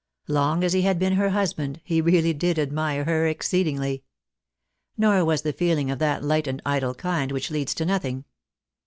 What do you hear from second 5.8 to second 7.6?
of that light and idle kind which